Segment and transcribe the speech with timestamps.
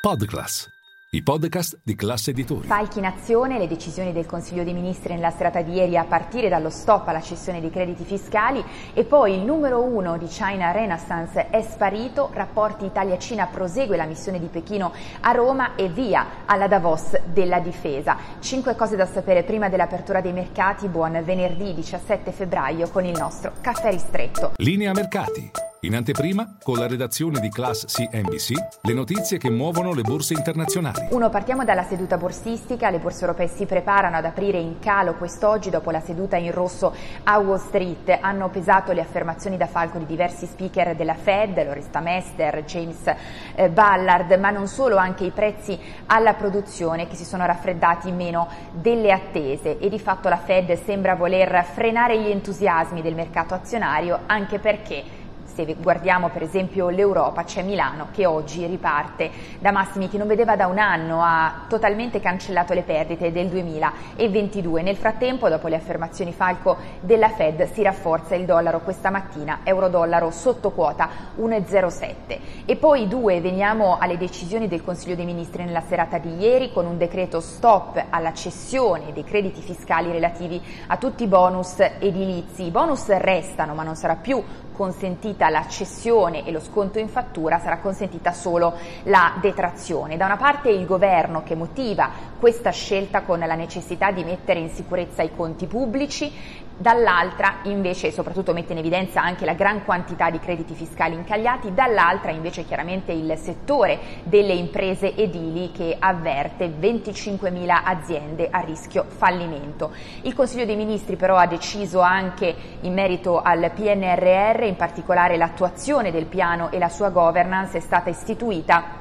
[0.00, 0.66] Podclass,
[1.10, 2.66] i podcast di classe editori.
[2.66, 6.48] Falchi in azione, le decisioni del Consiglio dei Ministri nella serata di ieri a partire
[6.48, 11.50] dallo stop alla cessione dei crediti fiscali e poi il numero uno di China Renaissance
[11.50, 14.90] è sparito, rapporti Italia-Cina prosegue la missione di Pechino
[15.20, 18.16] a Roma e via alla Davos della difesa.
[18.38, 23.52] Cinque cose da sapere prima dell'apertura dei mercati, buon venerdì 17 febbraio con il nostro
[23.60, 24.52] caffè ristretto.
[24.56, 25.68] Linea mercati.
[25.82, 31.06] In anteprima, con la redazione di Class CNBC, le notizie che muovono le borse internazionali.
[31.08, 32.90] Uno, partiamo dalla seduta borsistica.
[32.90, 36.94] Le borse europee si preparano ad aprire in calo quest'oggi dopo la seduta in rosso
[37.22, 38.18] a Wall Street.
[38.20, 43.14] Hanno pesato le affermazioni da falco di diversi speaker della Fed, Loresta Mester, James
[43.54, 48.48] eh, Ballard, ma non solo, anche i prezzi alla produzione che si sono raffreddati meno
[48.72, 54.18] delle attese e di fatto la Fed sembra voler frenare gli entusiasmi del mercato azionario
[54.26, 55.28] anche perché
[55.64, 60.56] se guardiamo per esempio l'Europa, c'è Milano che oggi riparte da massimi che non vedeva
[60.56, 64.82] da un anno, ha totalmente cancellato le perdite del 2022.
[64.82, 70.30] Nel frattempo, dopo le affermazioni falco della Fed, si rafforza il dollaro questa mattina, euro-dollaro
[70.30, 71.08] sotto quota
[71.38, 72.38] 1,07.
[72.64, 76.86] E poi due, veniamo alle decisioni del Consiglio dei Ministri nella serata di ieri con
[76.86, 82.64] un decreto stop alla cessione dei crediti fiscali relativi a tutti i bonus edilizi.
[82.64, 84.42] I bonus restano ma non sarà più
[84.80, 90.16] consentita la cessione e lo sconto in fattura, sarà consentita solo la detrazione.
[90.16, 94.70] Da una parte il governo che motiva questa scelta con la necessità di mettere in
[94.70, 96.32] sicurezza i conti pubblici,
[96.80, 102.30] dall'altra invece soprattutto mette in evidenza anche la gran quantità di crediti fiscali incagliati, dall'altra
[102.30, 109.92] invece chiaramente il settore delle imprese edili che avverte 25.000 aziende a rischio fallimento.
[110.22, 116.10] Il Consiglio dei Ministri però ha deciso anche in merito al PNRR, in particolare l'attuazione
[116.10, 119.00] del piano e la sua governance è stata istituita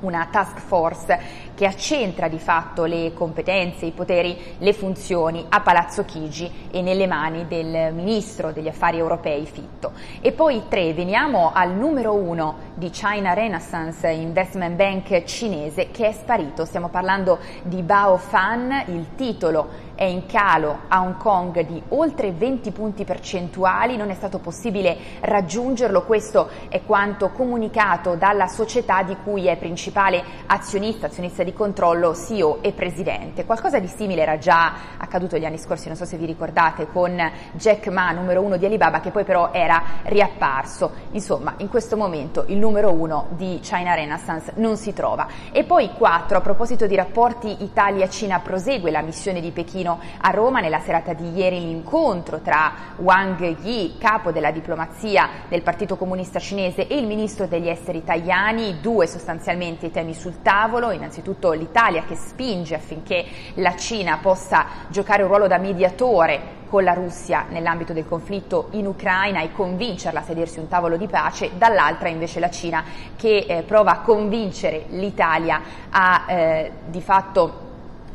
[0.00, 6.04] una task force che accentra di fatto le competenze, i poteri, le funzioni a Palazzo
[6.04, 9.92] Chigi e nelle mani del Ministro degli Affari Europei Fitto.
[10.20, 16.12] E poi tre, veniamo al numero uno di China Renaissance Investment Bank cinese che è
[16.12, 21.82] sparito, stiamo parlando di Bao Fan, il titolo è in calo a Hong Kong di
[21.88, 29.02] oltre 20 punti percentuali, non è stato possibile raggiungerlo, questo è quanto comunicato dalla società
[29.02, 33.46] di cui è principale azionista, azionista di controllo, CEO e presidente.
[33.46, 37.18] Qualcosa di simile era già accaduto gli anni scorsi, non so se vi ricordate, con
[37.52, 40.92] Jack Ma, numero uno di Alibaba, che poi però era riapparso.
[41.12, 45.26] Insomma, in questo momento il numero uno di China Renaissance non si trova.
[45.50, 50.30] E poi quattro, a proposito di rapporti Italia-Cina, prosegue la missione di Pechino Pechino a
[50.30, 56.40] Roma nella serata di ieri l'incontro tra Wang Yi, capo della diplomazia del Partito Comunista
[56.40, 62.02] Cinese, e il ministro degli esteri italiani, due sostanzialmente i temi sul tavolo, innanzitutto l'Italia
[62.02, 67.92] che spinge affinché la Cina possa giocare un ruolo da mediatore con la Russia nell'ambito
[67.92, 72.40] del conflitto in Ucraina e convincerla a sedersi a un tavolo di pace, dall'altra invece
[72.40, 72.82] la Cina
[73.14, 75.60] che eh, prova a convincere l'Italia
[75.90, 77.64] a eh, di fatto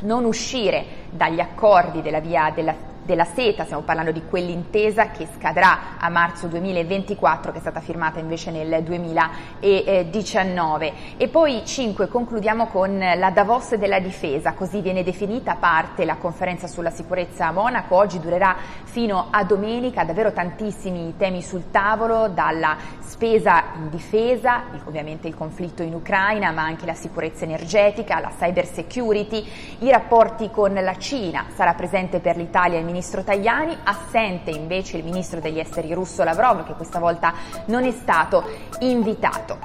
[0.02, 2.74] non uscire dagli accordi della via della
[3.04, 8.20] della seta, stiamo parlando di quell'intesa che scadrà a marzo 2024 che è stata firmata
[8.20, 15.56] invece nel 2019 e poi 5 concludiamo con la Davos della difesa, così viene definita
[15.56, 21.42] parte la conferenza sulla sicurezza a Monaco, oggi durerà fino a domenica, davvero tantissimi temi
[21.42, 27.46] sul tavolo, dalla spesa in difesa, ovviamente il conflitto in Ucraina, ma anche la sicurezza
[27.46, 29.46] energetica, la cyber security,
[29.80, 35.04] i rapporti con la Cina, sarà presente per l'Italia il ministro Tajani, assente invece il
[35.04, 37.34] ministro degli esteri russo Lavrov che questa volta
[37.66, 38.44] non è stato
[38.80, 39.58] invitato.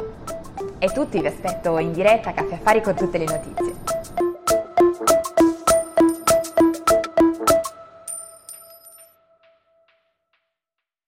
[0.79, 3.96] È tutto, vi aspetto in diretta a Caffè Affari con tutte le notizie.